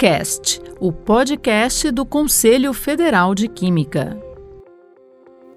[0.00, 4.18] KimCast, o podcast do Conselho Federal de Química.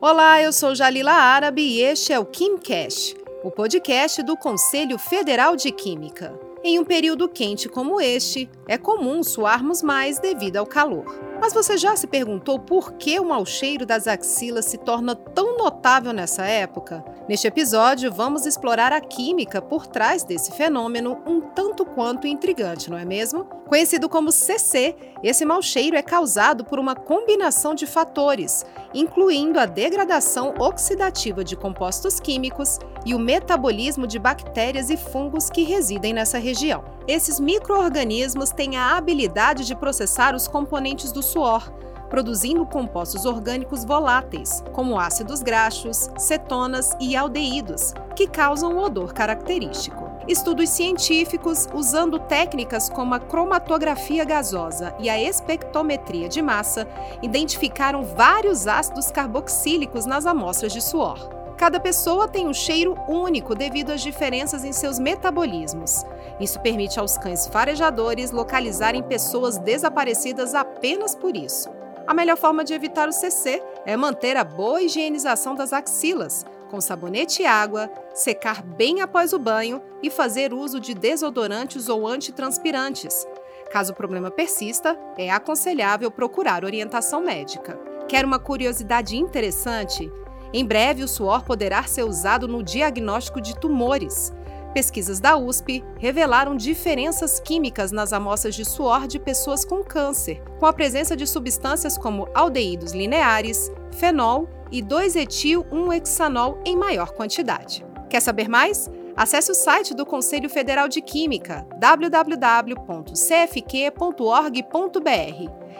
[0.00, 5.56] Olá, eu sou Jalila Árabe e este é o KimCast, o podcast do Conselho Federal
[5.56, 6.32] de Química.
[6.64, 11.20] Em um período quente como este, é comum suarmos mais devido ao calor.
[11.38, 15.58] Mas você já se perguntou por que o mau cheiro das axilas se torna tão
[15.58, 17.04] notável nessa época?
[17.28, 22.96] Neste episódio, vamos explorar a química por trás desse fenômeno um tanto quanto intrigante, não
[22.96, 23.59] é mesmo?
[23.70, 29.64] Conhecido como CC, esse mau cheiro é causado por uma combinação de fatores, incluindo a
[29.64, 36.36] degradação oxidativa de compostos químicos e o metabolismo de bactérias e fungos que residem nessa
[36.36, 36.82] região.
[37.06, 41.72] Esses microorganismos têm a habilidade de processar os componentes do suor,
[42.08, 50.09] produzindo compostos orgânicos voláteis, como ácidos graxos, cetonas e aldeídos, que causam o odor característico.
[50.30, 56.86] Estudos científicos, usando técnicas como a cromatografia gasosa e a espectrometria de massa,
[57.20, 61.18] identificaram vários ácidos carboxílicos nas amostras de suor.
[61.58, 66.04] Cada pessoa tem um cheiro único devido às diferenças em seus metabolismos.
[66.38, 71.68] Isso permite aos cães farejadores localizarem pessoas desaparecidas apenas por isso.
[72.06, 76.80] A melhor forma de evitar o CC é manter a boa higienização das axilas, com
[76.80, 83.26] sabonete e água, secar bem após o banho e fazer uso de desodorantes ou antitranspirantes.
[83.70, 87.78] Caso o problema persista, é aconselhável procurar orientação médica.
[88.08, 90.10] Quer uma curiosidade interessante?
[90.52, 94.32] Em breve, o suor poderá ser usado no diagnóstico de tumores.
[94.74, 100.66] Pesquisas da USP revelaram diferenças químicas nas amostras de suor de pessoas com câncer, com
[100.66, 107.84] a presença de substâncias como aldeídos lineares, fenol e 2-etil-1-hexanol em maior quantidade.
[108.08, 108.90] Quer saber mais?
[109.16, 112.70] Acesse o site do Conselho Federal de Química, www.cfq.org.br,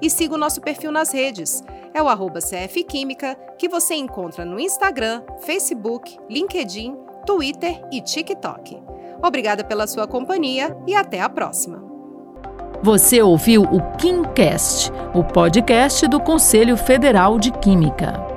[0.00, 1.62] e siga o nosso perfil nas redes
[1.94, 6.96] é o arroba CFQuímica, que você encontra no Instagram, Facebook, LinkedIn,
[7.26, 8.82] Twitter e TikTok.
[9.22, 11.82] Obrigada pela sua companhia e até a próxima.
[12.82, 18.31] Você ouviu o KimCast, o podcast do Conselho Federal de Química.